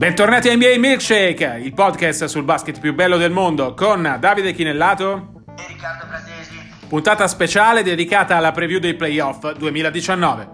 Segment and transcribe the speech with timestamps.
[0.00, 5.44] Bentornati a NBA Milkshake, il podcast sul basket più bello del mondo con Davide Chinellato
[5.58, 6.58] e Riccardo Pratesi.
[6.88, 10.48] Puntata speciale dedicata alla preview dei playoff 2019.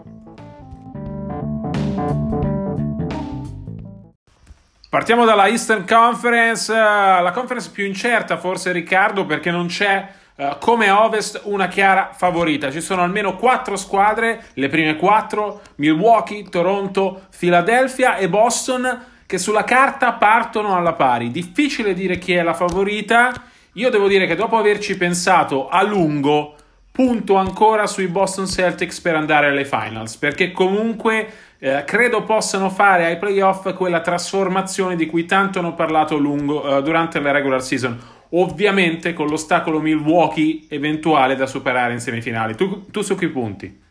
[4.91, 10.91] Partiamo dalla Eastern Conference, la conference più incerta forse Riccardo perché non c'è uh, come
[10.91, 12.73] Ovest una chiara favorita.
[12.73, 19.65] Ci sono almeno quattro squadre, le prime quattro, Milwaukee, Toronto, Philadelphia e Boston che sulla
[19.65, 21.31] carta partono alla pari.
[21.31, 23.33] Difficile dire chi è la favorita.
[23.73, 26.55] Io devo dire che dopo averci pensato a lungo,
[26.91, 33.05] punto ancora sui Boston Celtics per andare alle finals, perché comunque eh, credo possano fare
[33.05, 37.99] ai playoff quella trasformazione di cui tanto hanno parlato lungo, eh, durante la regular season.
[38.31, 42.55] Ovviamente con l'ostacolo Milwaukee eventuale da superare in semifinali.
[42.55, 43.85] Tu, tu su che punti?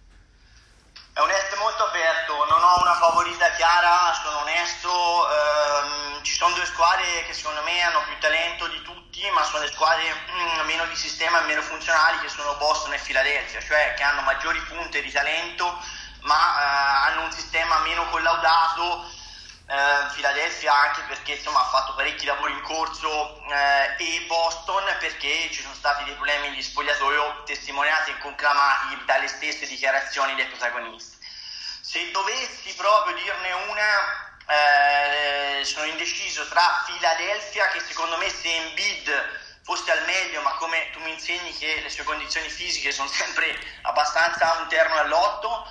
[6.75, 10.85] Squadre che secondo me hanno più talento di tutti, ma sono le squadre mm, meno
[10.87, 15.01] di sistema e meno funzionali che sono Boston e Philadelphia, cioè che hanno maggiori punte
[15.01, 15.79] di talento,
[16.23, 19.09] ma eh, hanno un sistema meno collaudato.
[19.67, 25.49] Eh, Philadelphia anche perché insomma ha fatto parecchi lavori in corso eh, e Boston perché
[25.51, 31.15] ci sono stati dei problemi di spogliatoio testimoniati e conclamati dalle stesse dichiarazioni dei protagonisti.
[31.81, 39.43] Se dovessi proprio dirne una, eh, sono indeciso tra Philadelphia, che secondo me se Embiid
[39.63, 43.57] fosse al meglio, ma come tu mi insegni che le sue condizioni fisiche sono sempre
[43.81, 45.67] abbastanza un terno all'otto,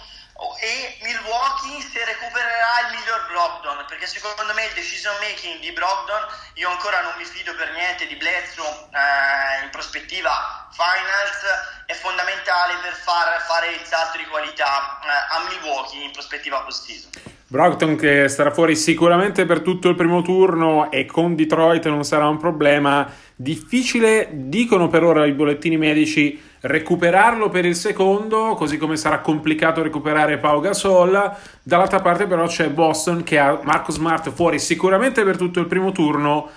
[0.60, 6.26] e Milwaukee se recupererà il miglior Brogdon perché secondo me il decision making di Brogdon
[6.54, 12.74] io ancora non mi fido per niente di Bledsoe eh, in prospettiva finals è fondamentale
[12.78, 17.12] per far fare il salto di qualità eh, a Milwaukee in prospettiva post-season
[17.54, 22.26] Brogdon che starà fuori sicuramente per tutto il primo turno e con Detroit non sarà
[22.26, 28.96] un problema difficile dicono per ora i bollettini medici recuperarlo per il secondo, così come
[28.96, 31.32] sarà complicato recuperare Pau Gasol.
[31.62, 35.92] Dall'altra parte però c'è Boston che ha Marco Smart fuori sicuramente per tutto il primo
[35.92, 36.50] turno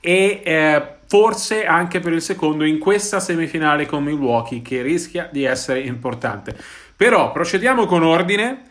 [0.00, 5.44] e eh, forse anche per il secondo in questa semifinale con Milwaukee che rischia di
[5.44, 6.54] essere importante.
[6.94, 8.66] Però procediamo con ordine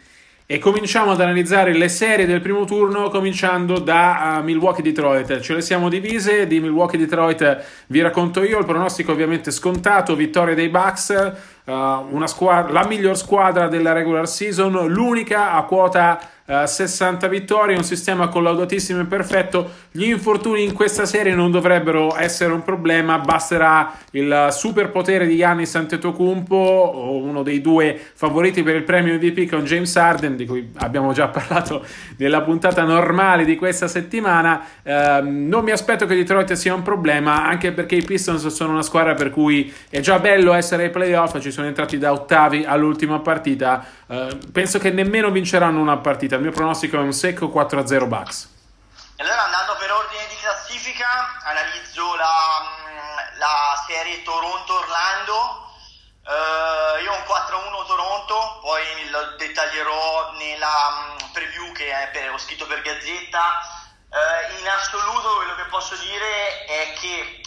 [0.51, 5.39] e cominciamo ad analizzare le serie del primo turno cominciando da uh, Milwaukee-Detroit.
[5.39, 10.67] Ce le siamo divise, di Milwaukee-Detroit vi racconto io, il pronostico ovviamente scontato, vittoria dei
[10.67, 17.77] Bucks, uh, squadra, la miglior squadra della regular season, l'unica a quota 60 eh, vittorie,
[17.77, 19.71] un sistema collaudatissimo e perfetto.
[19.91, 25.75] Gli infortuni in questa serie non dovrebbero essere un problema, basterà il superpotere di Giannis
[25.75, 31.13] Antetokounmpo, uno dei due favoriti per il premio MVP con James Harden, di cui abbiamo
[31.13, 31.85] già parlato
[32.17, 34.61] nella puntata normale di questa settimana.
[34.83, 38.83] Eh, non mi aspetto che Detroit sia un problema, anche perché i Pistons sono una
[38.83, 43.19] squadra per cui è già bello essere ai playoff, ci sono entrati da ottavi all'ultima
[43.19, 43.85] partita.
[44.07, 48.49] Eh, penso che nemmeno vinceranno una partita il mio pronostico è un secco 4-0 Bucks.
[49.17, 55.69] Allora andando per ordine di classifica, analizzo la, mm, la serie Toronto-Orlando.
[56.23, 62.37] Uh, io ho un 4-1 Toronto, poi lo dettaglierò nella um, preview che per, ho
[62.37, 63.61] scritto per Gazzetta.
[64.09, 67.41] Uh, in assoluto quello che posso dire è che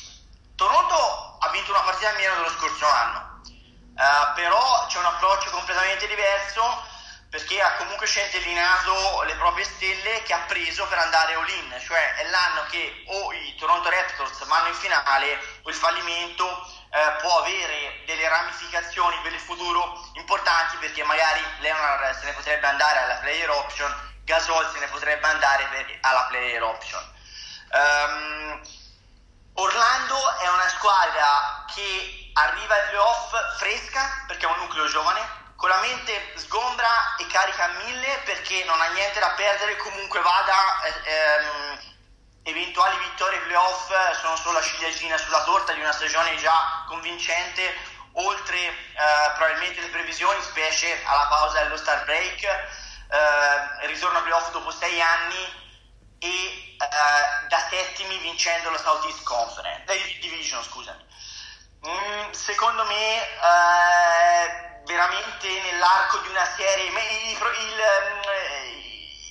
[0.56, 6.06] Toronto ha vinto una partita meno dello scorso anno, uh, però c'è un approccio completamente
[6.06, 6.92] diverso
[7.34, 12.30] perché ha comunque centellinato le proprie stelle che ha preso per andare all-in, cioè è
[12.30, 16.46] l'anno che o i Toronto Raptors vanno in finale o il fallimento
[16.92, 22.68] eh, può avere delle ramificazioni per il futuro importanti perché magari Leonard se ne potrebbe
[22.68, 27.02] andare alla player option, Gasol se ne potrebbe andare per, alla player option.
[27.72, 28.62] Um,
[29.54, 35.68] Orlando è una squadra che arriva ai playoff fresca perché è un nucleo giovane, con
[35.68, 40.82] la mente sgombra e carica a mille perché non ha niente da perdere, comunque vada,
[40.82, 41.78] eh, ehm,
[42.44, 43.90] eventuali vittorie playoff
[44.20, 47.74] sono solo la ciliegina sulla torta di una stagione già convincente,
[48.12, 54.50] oltre eh, probabilmente le previsioni, specie alla pausa dello star break, eh, ritorno a playoff
[54.50, 55.62] dopo sei anni
[56.18, 61.04] e eh, da settimi vincendo la Southeast Conference, eh, Division scusami.
[61.86, 66.86] Mm, secondo me eh, veramente nell'arco di una serie.
[66.86, 66.94] Il,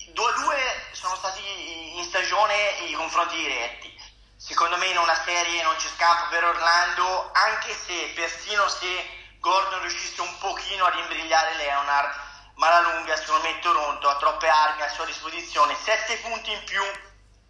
[0.07, 2.53] il, 2-2 ehm, sono stati in stagione
[2.88, 3.91] i confronti diretti.
[4.38, 9.81] Secondo me in una serie non c'è scampo per Orlando, anche se persino se Gordon
[9.81, 12.13] riuscisse un pochino ad imbrigliare Leonard,
[12.55, 16.63] ma alla lunga secondo me Toronto ha troppe armi a sua disposizione, 7 punti in
[16.65, 16.83] più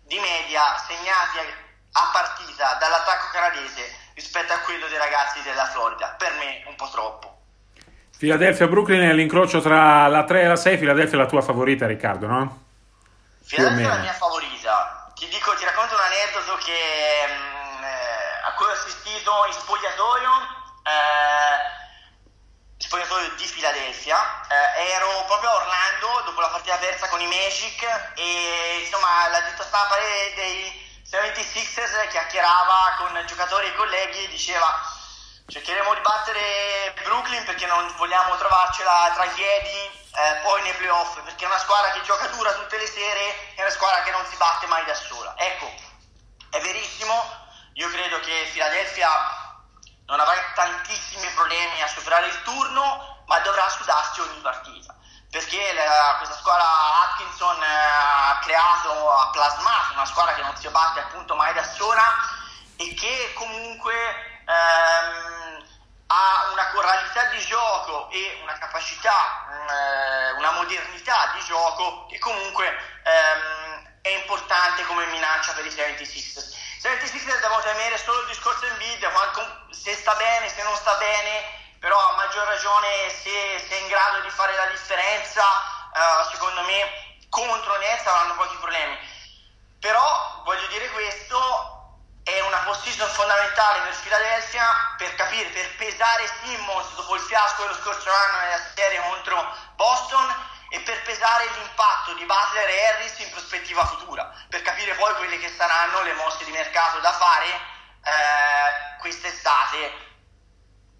[0.03, 1.39] di media segnati
[1.93, 6.09] a partita dall'attacco canadese rispetto a quello dei ragazzi della Florida.
[6.09, 7.42] Per me un po' troppo.
[8.23, 10.77] Philadelphia-Brooklyn è l'incrocio tra la 3 e la 6.
[10.77, 12.63] Philadelphia è la tua favorita, Riccardo, no?
[13.45, 15.11] Philadelphia è la mia favorita.
[15.13, 20.31] Ti dico, ti racconto un aneddoto che, mm, eh, a cui ho assistito in spogliatoio.
[20.87, 21.57] Eh,
[22.77, 24.15] spogliatoio di Philadelphia.
[24.47, 27.83] Eh, ero proprio a Orlando dopo la partita persa con i Magic
[28.15, 30.71] e insomma la detta stampa dei
[31.03, 35.01] 76ers chiacchierava con giocatori e colleghi e diceva
[35.47, 41.19] cercheremo di battere Brooklyn perché non vogliamo trovarcela tra i piedi eh, poi nei playoff
[41.21, 44.25] perché è una squadra che gioca dura tutte le sere è una squadra che non
[44.25, 45.71] si batte mai da sola ecco
[46.49, 47.41] è verissimo
[47.73, 49.09] io credo che Philadelphia
[50.05, 54.93] non avrà tantissimi problemi a superare il turno, ma dovrà sudarsi ogni partita.
[55.31, 56.65] Perché la, questa squadra
[57.01, 61.63] Atkinson eh, ha creato, ha plasmato una squadra che non si batte appunto mai da
[61.63, 62.03] sola
[62.75, 63.93] e che comunque
[64.45, 65.32] ehm,
[66.07, 72.67] ha una coralità di gioco e una capacità, eh, una modernità di gioco che comunque
[73.03, 76.61] ehm, è importante come minaccia per i 76ers.
[76.81, 79.07] 76ers devono temere solo il discorso Embiid,
[79.71, 83.87] se sta bene, se non sta bene, però a maggior ragione se, se è in
[83.87, 88.97] grado di fare la differenza, uh, secondo me contro Nets avranno pochi problemi.
[89.79, 91.72] Però voglio dire questo,
[92.83, 98.39] position fondamentale per Philadelphia per capire, per pesare Simmons dopo il fiasco dello scorso anno
[98.41, 100.27] nella serie contro Boston
[100.69, 105.39] e per pesare l'impatto di Butler e Harris in prospettiva futura, per capire poi quelle
[105.39, 110.11] che saranno le mosse di mercato da fare eh, quest'estate.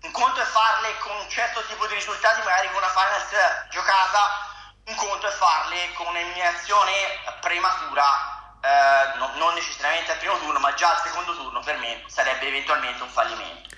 [0.03, 4.51] Un conto è farle con un certo tipo di risultati, magari con una finals giocata,
[4.85, 6.91] un conto è farle con un'eliminazione
[7.41, 8.32] prematura,
[8.63, 12.47] eh, no, non necessariamente al primo turno, ma già al secondo turno per me sarebbe
[12.47, 13.69] eventualmente un fallimento.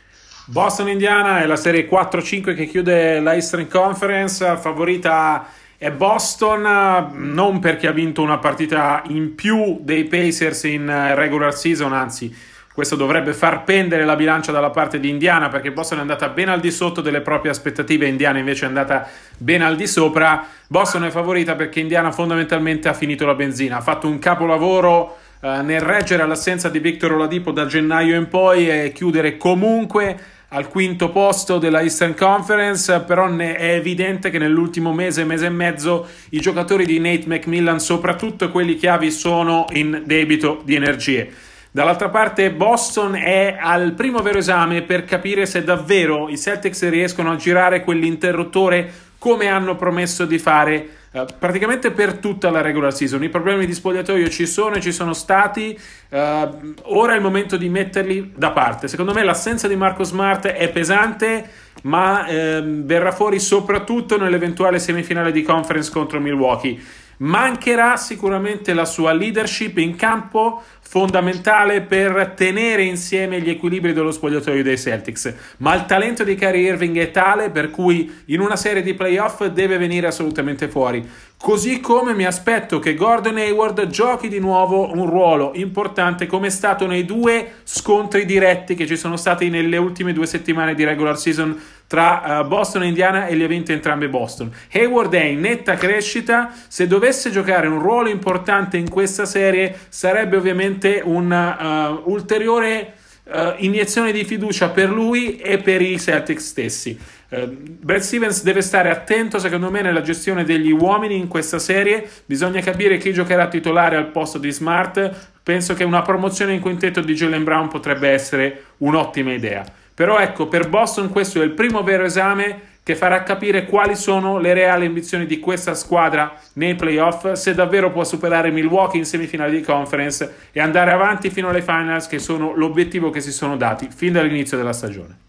[0.45, 5.47] Boston Indiana è la serie 4-5 che chiude la Eastern Conference, favorita
[5.77, 11.93] è Boston non perché ha vinto una partita in più dei Pacers in regular season,
[11.93, 16.27] anzi questo dovrebbe far pendere la bilancia dalla parte di Indiana perché Boston è andata
[16.27, 19.07] ben al di sotto delle proprie aspettative, Indiana invece è andata
[19.37, 20.45] ben al di sopra.
[20.67, 25.61] Boston è favorita perché Indiana fondamentalmente ha finito la benzina, ha fatto un capolavoro eh,
[25.61, 30.19] nel reggere all'assenza di Victor Oladipo da gennaio in poi e chiudere comunque
[30.49, 36.07] al quinto posto della Eastern Conference, però è evidente che nell'ultimo mese, mese e mezzo,
[36.31, 41.53] i giocatori di Nate McMillan, soprattutto quelli chiavi, sono in debito di energie.
[41.75, 47.31] Dall'altra parte Boston è al primo vero esame per capire se davvero i Celtics riescono
[47.31, 53.23] a girare quell'interruttore come hanno promesso di fare Uh, praticamente per tutta la regular season.
[53.23, 55.79] I problemi di spogliatoio ci sono e ci sono stati.
[56.09, 58.89] Uh, ora è il momento di metterli da parte.
[58.89, 61.49] Secondo me l'assenza di Marco Smart è pesante,
[61.83, 66.77] ma uh, verrà fuori soprattutto nell'eventuale semifinale di conference contro Milwaukee.
[67.17, 74.63] Mancherà sicuramente la sua leadership in campo, fondamentale per tenere insieme gli equilibri dello spogliatoio
[74.63, 75.33] dei Celtics.
[75.57, 79.45] Ma il talento di Kyrie Irving è tale per cui in una serie di playoff
[79.45, 81.07] deve venire assolutamente fuori.
[81.37, 86.49] Così come mi aspetto che Gordon Hayward giochi di nuovo un ruolo importante come è
[86.49, 91.17] stato nei due scontri diretti che ci sono stati nelle ultime due settimane di regular
[91.17, 94.51] season tra uh, Boston e Indiana e li ha vinti entrambi Boston.
[94.71, 100.37] Hayward è in netta crescita, se dovesse giocare un ruolo importante in questa serie sarebbe
[100.37, 106.99] ovviamente una uh, ulteriore uh, iniezione di fiducia per lui e per i Celtics stessi.
[107.27, 112.07] Brad Stevens deve stare attento, secondo me, nella gestione degli uomini in questa serie.
[112.25, 115.31] Bisogna capire chi giocherà titolare al posto di Smart.
[115.43, 119.65] Penso che una promozione in quintetto di Jalen Brown potrebbe essere un'ottima idea.
[119.95, 124.37] Però ecco, per Boston questo è il primo vero esame che farà capire quali sono
[124.37, 129.49] le reali ambizioni di questa squadra nei playoff, se davvero può superare Milwaukee in semifinale
[129.49, 133.87] di conference e andare avanti fino alle finals, che sono l'obiettivo che si sono dati
[133.89, 135.24] fin dall'inizio della stagione.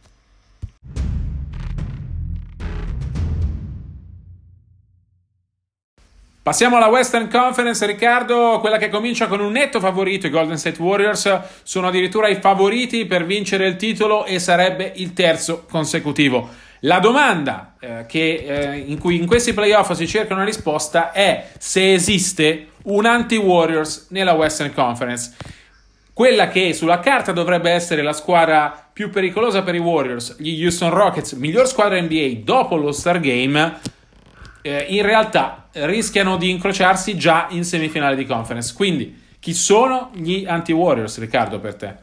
[6.47, 10.81] Passiamo alla Western Conference, Riccardo, quella che comincia con un netto favorito, i Golden State
[10.81, 16.49] Warriors sono addirittura i favoriti per vincere il titolo e sarebbe il terzo consecutivo.
[16.83, 21.49] La domanda eh, che, eh, in cui in questi playoff si cerca una risposta è
[21.59, 25.35] se esiste un anti-Warriors nella Western Conference.
[26.13, 30.91] Quella che sulla carta dovrebbe essere la squadra più pericolosa per i Warriors, gli Houston
[30.91, 33.95] Rockets, miglior squadra NBA dopo lo Star Game,
[34.67, 38.75] eh, in realtà rischiano di incrociarsi già in semifinale di conference.
[38.75, 41.95] Quindi Chi sono gli anti-Warriors, Riccardo, per te?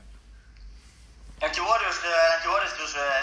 [1.40, 2.72] Gli anti-Warriors, eh, anti-Warriors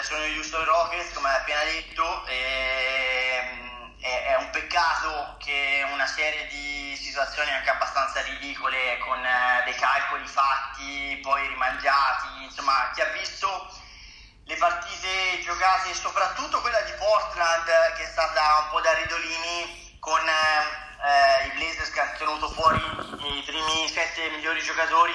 [0.03, 6.05] sono gli Houston Rockets, come hai appena detto, mm, è, è un peccato che una
[6.05, 13.01] serie di situazioni anche abbastanza ridicole con eh, dei calcoli fatti, poi rimangiati, insomma, chi
[13.01, 13.49] ha visto
[14.45, 20.19] le partite giocate, soprattutto quella di Portland, che è stata un po' da ridolini, con
[20.27, 22.79] eh, i Blazers che hanno tenuto fuori
[23.23, 25.13] i primi sette migliori giocatori,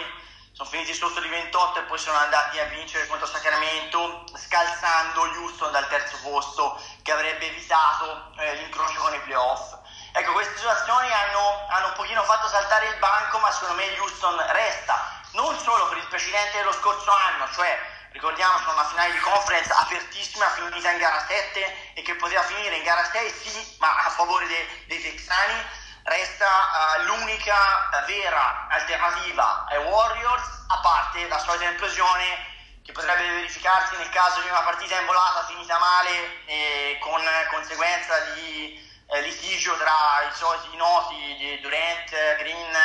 [0.52, 5.70] sono finiti sotto di 28 e poi sono andati a vincere contro Sacramento, scalzando Houston
[5.70, 9.74] dal terzo posto, che avrebbe evitato eh, l'incrocio con i playoff.
[10.12, 14.42] Ecco, queste situazioni hanno, hanno un pochino fatto saltare il banco, ma secondo me Houston
[14.52, 17.78] resta, non solo per il precedente dello scorso anno, cioè
[18.16, 22.82] ricordiamoci una finale di conference apertissima finita in gara 7 e che poteva finire in
[22.82, 25.84] gara 6 sì ma a favore de- dei texani.
[26.02, 27.54] Resta uh, l'unica
[27.92, 34.40] uh, vera alternativa ai Warriors a parte la solita implosione che potrebbe verificarsi nel caso
[34.40, 37.20] di una partita imbolata finita male e con
[37.50, 42.76] conseguenza di eh, litigio tra i soliti noti di Durant, Green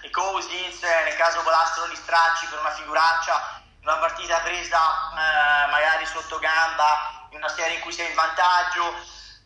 [0.00, 3.57] e Cousins nel caso volassero gli stracci per una figuraccia
[3.88, 8.94] una partita presa eh, magari sotto gamba, in una serie in cui sei in vantaggio,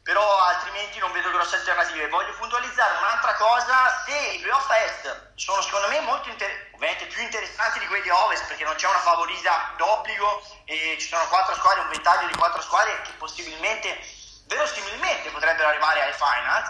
[0.02, 2.08] però altrimenti non vedo grosse alternative.
[2.08, 7.22] Voglio puntualizzare un'altra cosa, se i playoff est sono secondo me molto inter- ovviamente più
[7.22, 11.82] interessanti di quelli ovest perché non c'è una favorita d'obbligo e ci sono quattro squadre,
[11.82, 13.96] un ventaglio di quattro squadre che possibilmente,
[14.46, 16.68] verosimilmente potrebbero arrivare ai finals,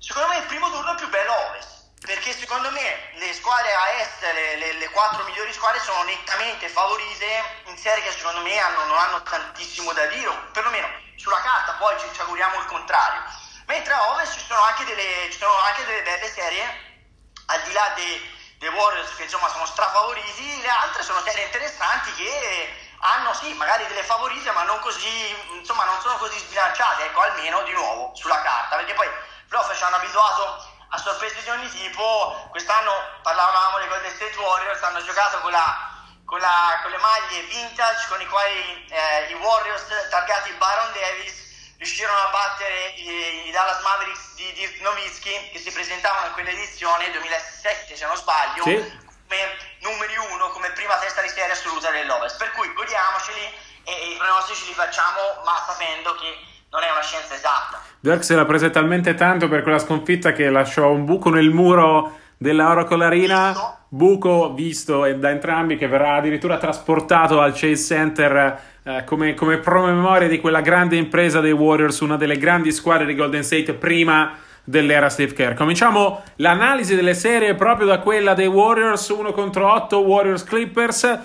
[0.00, 1.75] secondo me il primo turno è più bello ovest
[2.06, 6.68] perché secondo me le squadre a est, le, le, le, quattro migliori squadre sono nettamente
[6.68, 10.86] favorite in serie che secondo me hanno, non hanno tantissimo da dire, o perlomeno
[11.16, 13.24] sulla carta poi ci, ci auguriamo il contrario.
[13.66, 16.62] Mentre a ovest ci sono anche delle, sono anche delle belle serie,
[17.46, 22.12] al di là dei, dei Warriors che insomma sono strafavoriti, le altre sono serie interessanti
[22.14, 27.22] che hanno sì magari delle favorite ma non così, insomma non sono così sbilanciate, ecco
[27.22, 31.50] almeno di nuovo sulla carta, perché poi i playoff ci hanno abituato a sorprese di
[31.50, 32.48] ogni tipo.
[32.50, 32.90] Quest'anno
[33.22, 35.90] parlavamo dei Golden State Warriors, hanno giocato con, la,
[36.24, 41.74] con, la, con le maglie vintage con i quali eh, i Warriors, targati Baron Davis,
[41.76, 47.10] riuscirono a battere i, i Dallas Mavericks di Dirk Nowitzki che si presentavano in quell'edizione
[47.10, 48.74] 2007 se non sbaglio sì.
[49.28, 53.44] come numeri uno come prima testa di serie assoluta dell'Ovest per cui godiamoceli
[53.84, 57.80] e, e i pronostici li facciamo ma sapendo che non è una scienza esatta.
[58.00, 62.18] Dirk se la prese talmente tanto per quella sconfitta che lasciò un buco nel muro
[62.36, 63.78] della Oracle Arena, visto.
[63.88, 70.28] buco visto da entrambi che verrà addirittura trasportato al Chase Center eh, come, come promemoria
[70.28, 75.08] di quella grande impresa dei Warriors, una delle grandi squadre di Golden State prima dell'era
[75.08, 75.54] Steve Kerr.
[75.54, 81.18] Cominciamo l'analisi delle serie proprio da quella dei Warriors 1 contro 8 Warriors Clippers.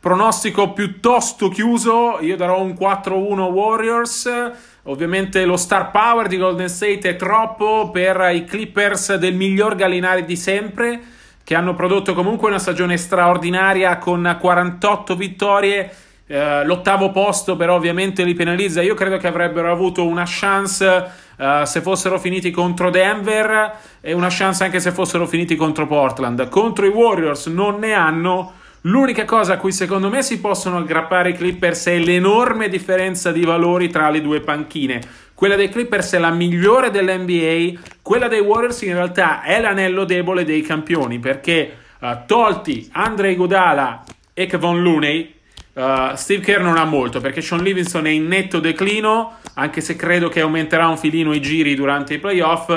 [0.00, 4.52] Pronostico piuttosto chiuso, io darò un 4-1 Warriors.
[4.88, 10.24] Ovviamente lo star power di Golden State è troppo per i Clippers del miglior gallinare
[10.24, 10.98] di sempre,
[11.44, 15.94] che hanno prodotto comunque una stagione straordinaria con 48 vittorie.
[16.26, 18.80] Eh, l'ottavo posto però ovviamente li penalizza.
[18.80, 24.28] Io credo che avrebbero avuto una chance eh, se fossero finiti contro Denver e una
[24.30, 26.48] chance anche se fossero finiti contro Portland.
[26.48, 31.30] Contro i Warriors non ne hanno L'unica cosa a cui secondo me si possono aggrappare
[31.30, 35.00] i Clippers è l'enorme differenza di valori tra le due panchine.
[35.34, 40.44] Quella dei Clippers è la migliore dell'NBA, quella dei Warriors in realtà è l'anello debole
[40.44, 45.34] dei campioni perché uh, tolti Andre Godala e Kevon Looney,
[45.72, 49.96] uh, Steve Kerr non ha molto perché Sean Livingston è in netto declino, anche se
[49.96, 52.72] credo che aumenterà un filino i giri durante i playoff,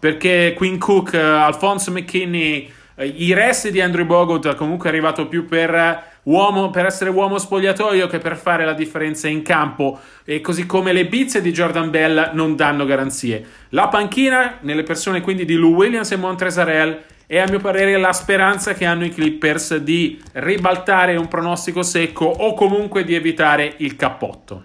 [0.00, 5.26] perché Quinn Cook, uh, Alfonso McKinney eh, I resti di Andrew Bogut comunque è arrivato
[5.26, 10.40] più per, uomo, per essere uomo spogliatoio che per fare la differenza in campo e
[10.40, 13.44] così come le bizze di Jordan Bell non danno garanzie.
[13.70, 18.12] La panchina, nelle persone quindi di Lou Williams e Montrezarel, è a mio parere la
[18.12, 23.96] speranza che hanno i Clippers di ribaltare un pronostico secco o comunque di evitare il
[23.96, 24.64] cappotto.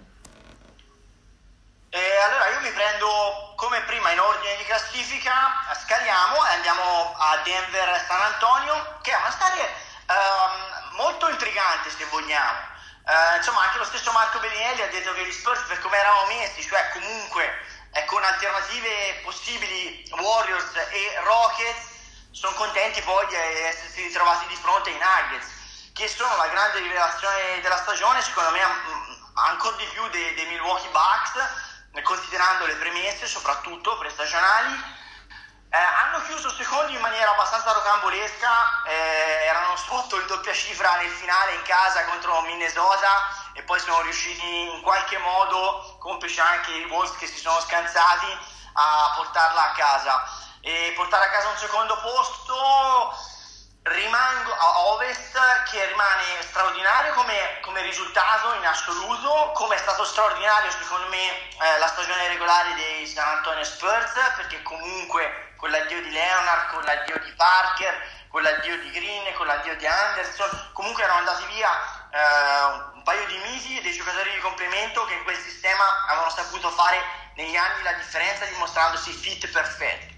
[1.90, 3.06] Eh, allora io mi prendo
[3.56, 5.32] come prima in ordine di classifica,
[5.84, 12.04] scaliamo e andiamo a Denver San Antonio, che è una storia ehm, molto intrigante se
[12.06, 12.58] vogliamo.
[13.06, 16.26] Eh, insomma, anche lo stesso Marco Bellinelli ha detto che gli Spurs, per come eravamo
[16.26, 17.48] messi, cioè comunque
[17.92, 21.88] eh, con alternative possibili Warriors e Rockets,
[22.30, 25.48] sono contenti poi di essersi ritrovati di fronte ai Nuggets,
[25.94, 28.60] che sono la grande rivelazione della stagione, secondo me
[29.34, 31.68] ancora di più dei, dei Milwaukee Bucks
[32.02, 34.98] considerando le premesse soprattutto prestazionali,
[35.72, 41.10] eh, hanno chiuso secondi in maniera abbastanza rocambolesca, eh, erano sotto il doppia cifra nel
[41.10, 46.84] finale in casa contro Minnesota e poi sono riusciti in qualche modo, complice anche i
[46.86, 48.26] Wolves che si sono scansati,
[48.72, 50.24] a portarla a casa.
[50.60, 53.14] E portare a casa un secondo posto
[53.82, 55.38] rimango a Ovest
[55.70, 61.78] che rimane straordinario come, come, risultato in assoluto, come è stato straordinario secondo me eh,
[61.78, 67.18] la stagione regolare dei San Antonio Spurs perché comunque con l'addio di Leonard, con l'addio
[67.24, 67.94] di Parker,
[68.28, 71.70] con l'addio di Green, con l'addio di Anderson, comunque erano andati via
[72.12, 73.38] eh, un paio di
[73.78, 76.98] e dei giocatori di complemento che in quel sistema avevano saputo fare
[77.34, 80.09] negli anni la differenza dimostrandosi fit perfetti.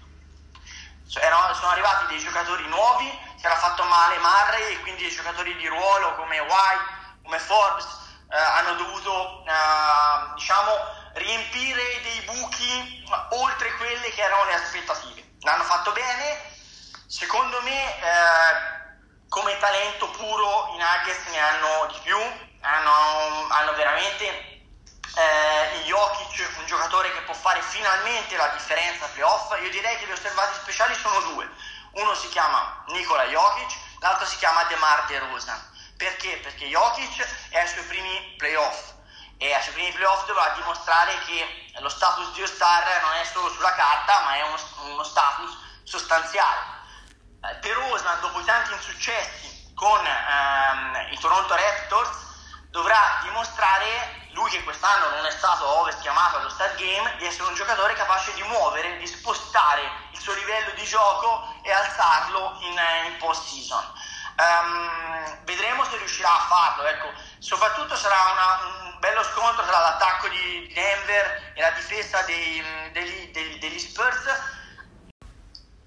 [1.05, 5.67] Sono arrivati dei giocatori nuovi si era fatto male Murray e quindi i giocatori di
[5.67, 6.85] ruolo come White,
[7.23, 7.85] come Forbes
[8.31, 10.71] eh, hanno dovuto eh, diciamo,
[11.15, 15.35] riempire dei buchi oltre quelle che erano le aspettative.
[15.41, 16.39] L'hanno fatto bene,
[17.05, 22.17] secondo me eh, come talento puro i Nuggets ne hanno di più,
[22.61, 24.52] hanno, hanno veramente
[25.15, 29.51] eh, Jokic, un giocatore che può fare finalmente la differenza playoff.
[29.61, 31.49] Io direi che gli osservati speciali sono due
[31.93, 35.71] uno si chiama Nikola Jokic, l'altro si chiama DeMar DeRozan.
[35.97, 36.37] Perché?
[36.37, 38.93] Perché Jokic è ai suoi primi playoff
[39.37, 43.49] e ai suoi primi playoff dovrà dimostrare che lo status di All-Star non è solo
[43.51, 44.57] sulla carta, ma è uno,
[44.91, 46.81] uno status sostanziale.
[47.43, 52.22] Eh, DeRozan, dopo tanti insuccessi con ehm, i Toronto Raptors,
[52.73, 57.47] dovrà dimostrare lui che quest'anno non è stato ovest chiamato allo Star Game, di essere
[57.47, 62.81] un giocatore capace di muovere, di spostare il suo livello di gioco e alzarlo in,
[63.05, 63.85] in post season.
[64.39, 67.13] Um, vedremo se riuscirà a farlo, ecco.
[67.37, 73.31] soprattutto sarà una, un bello scontro tra l'attacco di Denver e la difesa dei, degli,
[73.31, 74.23] degli, degli Spurs.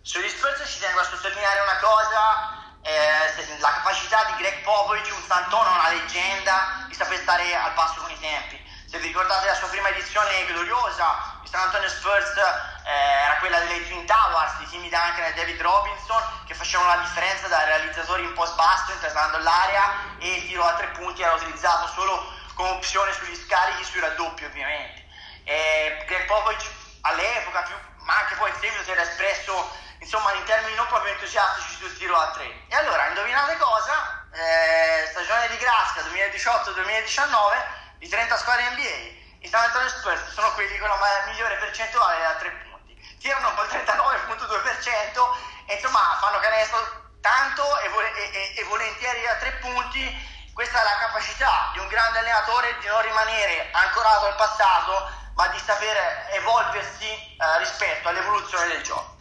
[0.02, 2.56] Sugli Spurs ci tengo a sottolineare una cosa,
[2.87, 8.01] eh, la capacità di Greg Popovich, un santone, una leggenda, di saper stare al passo
[8.01, 8.62] con i tempi.
[8.88, 12.37] Se vi ricordate la sua prima edizione gloriosa, il San Antonio Spurs
[12.85, 12.90] eh,
[13.25, 17.49] era quella delle Twin Towers di Timmy Duncan e David Robinson che facevano la differenza
[17.49, 21.88] da realizzatori in post basso intasando l'aria e il tiro a tre punti era utilizzato
[21.88, 25.05] solo come opzione sugli scarichi sui raddoppi ovviamente.
[25.42, 26.64] E Greg Popovich
[27.01, 31.12] all'epoca, più, ma anche poi in seguito si era espresso insomma in termini non proprio
[31.12, 32.64] entusiastici sul tiro a tre.
[32.68, 34.26] E allora, indovinate cosa?
[34.32, 37.64] Eh, stagione di Grasca 2018-2019
[37.98, 39.24] di 30 squadre NBA.
[39.40, 42.94] I San Antonio Spurs sono quelli con la migliore percentuale da tre punti.
[43.18, 49.52] Tirano col 39,2% e insomma fanno canestro tanto e, vo- e, e, volentieri a tre
[49.61, 50.35] punti.
[50.52, 55.48] Questa è la capacità di un grande allenatore di non rimanere ancorato al passato, ma
[55.48, 59.15] di saper evolversi eh, rispetto all'evoluzione del gioco.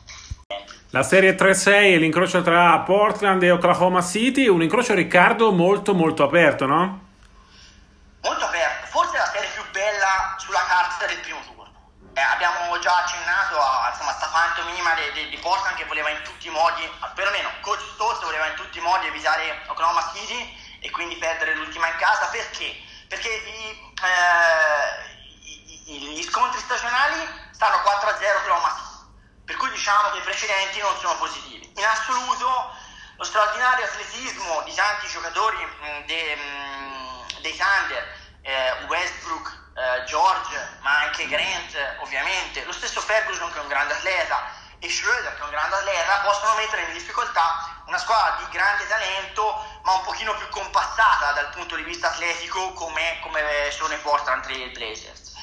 [0.95, 6.23] La serie 3-6 è l'incrocio tra Portland e Oklahoma City, un incrocio Riccardo molto molto
[6.23, 7.17] aperto, no?
[8.21, 11.67] Molto aperto, forse la serie più bella sulla carta del primo turno.
[12.13, 16.45] Eh, abbiamo già accennato a insomma, sta fantomima di, di, Portland che voleva in tutti
[16.45, 21.17] i modi, perlomeno Coach Stolz voleva in tutti i modi evitare Oklahoma City e quindi
[21.17, 22.71] perdere l'ultima in casa, perché?
[23.09, 27.17] Perché i, eh, gli scontri stagionali
[27.51, 28.84] stanno 4-0 Oklahoma City
[29.45, 31.71] per cui diciamo che i precedenti non sono positivi.
[31.75, 32.73] In assoluto
[33.17, 40.77] lo straordinario atletismo di tanti giocatori mm, de, mm, dei Thunder, eh, Westbrook, eh, George,
[40.81, 45.41] ma anche Grant ovviamente, lo stesso Ferguson che è un grande atleta e Schroeder che
[45.41, 50.03] è un grande atleta, possono mettere in difficoltà una squadra di grande talento ma un
[50.03, 55.34] pochino più compattata dal punto di vista atletico come, come sono i Portland Trail Blazers.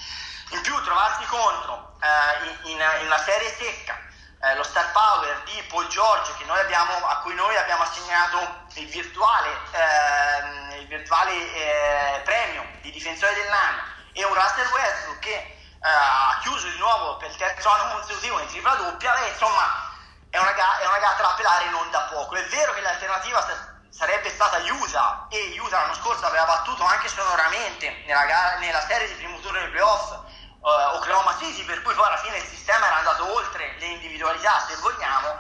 [0.53, 3.99] In più trovarsi contro eh, in, in, una serie secca
[4.43, 10.79] eh, lo star power di Paul abbiamo, a cui noi abbiamo assegnato il virtuale, eh,
[10.81, 16.69] il virtuale eh, premio di difensore dell'anno e un Russell Westbrook che eh, ha chiuso
[16.69, 19.91] di nuovo per il terzo anno consecutivo in tripla doppia, beh, insomma
[20.29, 22.35] è una, è una gatta da pelare non da poco.
[22.35, 23.47] È vero che l'alternativa
[23.91, 29.09] sarebbe stata Utah e Utah l'anno scorso aveva battuto anche sonoramente nella, gara, nella serie
[29.09, 30.22] di primo turno dei playoff
[30.63, 34.65] uh, Oklahoma City, per cui poi alla fine il sistema era andato oltre le individualità,
[34.67, 35.39] se vogliamo.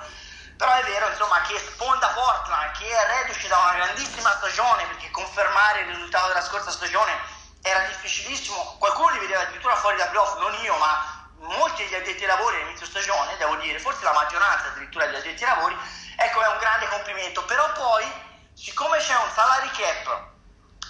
[0.57, 5.11] Però è vero insomma, che sponda Portland, che è reduce da una grandissima stagione, perché
[5.11, 7.19] confermare il risultato della scorsa stagione
[7.63, 8.77] era difficilissimo.
[8.79, 12.57] Qualcuno li vedeva addirittura fuori da playoff, non io, ma molti degli addetti ai lavori
[12.57, 15.77] all'inizio stagione, devo dire, forse la maggioranza addirittura degli addetti ai lavori,
[16.17, 17.45] ecco è un grande complimento.
[17.45, 18.13] Però poi,
[18.55, 20.31] siccome c'è un salary cap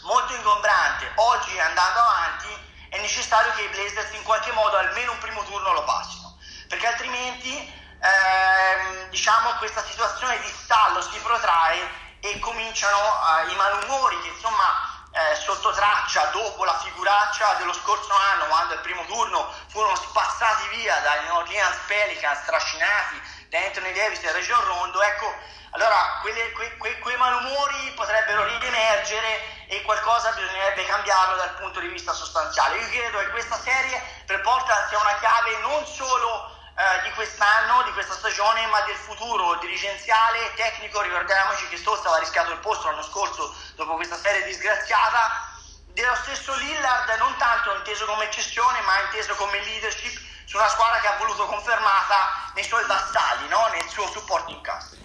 [0.03, 5.19] molto ingombrante, oggi andando avanti, è necessario che i Blazers in qualche modo almeno un
[5.19, 6.37] primo turno lo passino,
[6.69, 7.57] perché altrimenti
[7.99, 11.89] ehm, diciamo questa situazione di stallo si protrae
[12.21, 18.13] e cominciano uh, i malumori che insomma eh, sotto traccia dopo la figuraccia dello scorso
[18.13, 23.93] anno quando al primo turno furono spazzati via dai New Orleans Pelicans trascinati da Anthony
[23.93, 25.35] Davis e Region Rondo ecco
[25.71, 31.89] allora quelle, que, que, quei malumori potrebbero riemergere e qualcosa bisognerebbe cambiarlo dal punto di
[31.89, 37.03] vista sostanziale io credo che questa serie per Portland sia una chiave non solo eh,
[37.03, 41.03] di quest'anno, di questa stagione, ma del futuro dirigenziale e tecnico.
[41.03, 45.53] Ricordiamoci che Stolz aveva rischiato il posto l'anno scorso dopo questa serie disgraziata.
[45.89, 51.01] Dello stesso Lillard, non tanto inteso come cessione, ma inteso come leadership su una squadra
[51.01, 53.69] che ha voluto confermata nei suoi vassalli, no?
[53.73, 54.97] nel suo supporting cast.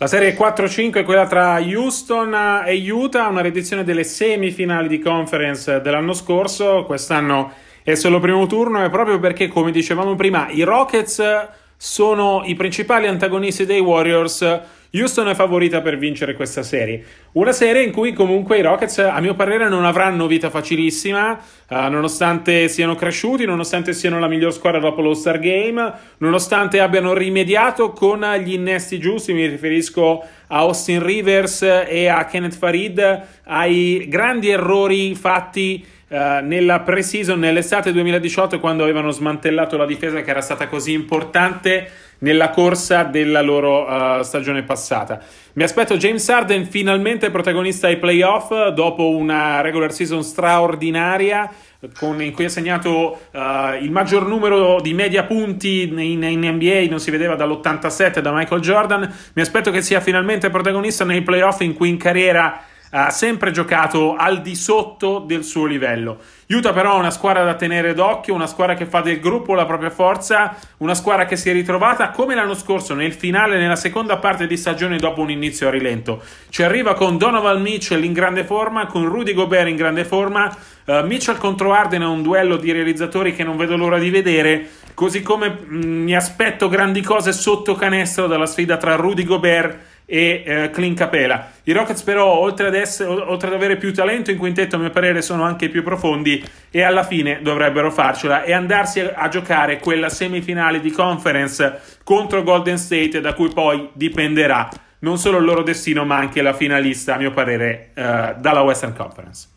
[0.00, 5.80] La serie 4-5 è quella tra Houston e Utah, una riedizione delle semifinali di conference
[5.80, 6.84] dell'anno scorso.
[6.84, 7.50] Quest'anno
[7.82, 13.08] è solo primo turno è proprio perché, come dicevamo prima, i Rockets sono i principali
[13.08, 14.60] antagonisti dei Warriors.
[14.92, 17.04] Houston è favorita per vincere questa serie.
[17.32, 21.74] Una serie in cui comunque i Rockets, a mio parere, non avranno vita facilissima, uh,
[21.90, 27.92] nonostante siano cresciuti, nonostante siano la miglior squadra dopo lo Star Game, nonostante abbiano rimediato
[27.92, 29.34] con gli innesti giusti.
[29.34, 36.80] Mi riferisco a Austin Rivers e a Kenneth Farid, ai grandi errori fatti Uh, nella
[36.80, 41.90] pre-season nell'estate 2018 quando avevano smantellato la difesa che era stata così importante
[42.20, 45.20] nella corsa della loro uh, stagione passata.
[45.52, 51.50] Mi aspetto James Harden finalmente protagonista ai playoff dopo una regular season straordinaria
[51.96, 56.86] con, in cui ha segnato uh, il maggior numero di media punti in, in, NBA,
[56.88, 59.14] non si vedeva dall'87 da Michael Jordan.
[59.34, 64.14] Mi aspetto che sia finalmente protagonista nei playoff in cui in carriera ha sempre giocato
[64.16, 66.18] al di sotto del suo livello.
[66.50, 69.66] Utah però è una squadra da tenere d'occhio, una squadra che fa del gruppo la
[69.66, 74.16] propria forza, una squadra che si è ritrovata come l'anno scorso nel finale, nella seconda
[74.16, 76.22] parte di stagione dopo un inizio a rilento.
[76.48, 81.04] Ci arriva con Donovan Mitchell in grande forma, con Rudy Gobert in grande forma, uh,
[81.04, 85.20] Mitchell contro Arden è un duello di realizzatori che non vedo l'ora di vedere, così
[85.20, 90.42] come mh, mm, mi aspetto grandi cose sotto canestro dalla sfida tra Rudy Gobert e
[90.46, 91.50] eh, Clint Capela.
[91.64, 94.88] I Rockets però oltre ad, essere, oltre ad, avere più talento in quintetto a mio
[94.88, 99.78] parere sono anche più profondi e alla fine dovrebbero farcela e andarsi a, a giocare
[99.78, 105.62] quella semifinale di conference contro Golden State da cui poi dipenderà non solo il loro
[105.62, 109.56] destino ma anche la finalista a mio parere eh, dalla Western Conference.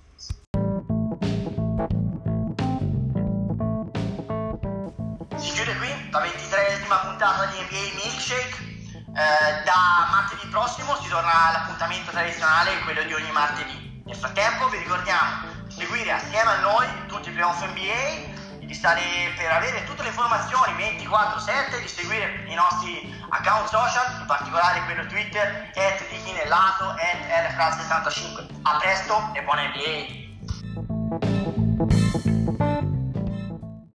[11.11, 14.01] Torna all'appuntamento tradizionale, quello di ogni martedì.
[14.05, 19.01] Nel frattempo vi ricordiamo di seguire assieme a noi tutti i playoff NBA di stare
[19.35, 25.05] per avere tutte le informazioni 24-7, di seguire i nostri account social, in particolare quello
[25.07, 28.45] Twitter, at di Chinellato, at RFRAL65.
[28.61, 30.29] A presto e buona NBA!